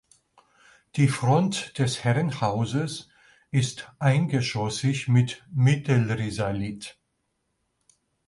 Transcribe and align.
Die 0.95 1.07
Front 1.07 1.77
des 1.77 2.03
Herrenhauses 2.03 3.09
ist 3.51 3.91
eingeschossig 3.99 5.07
mit 5.07 5.45
Mittelrisalit. 5.53 6.97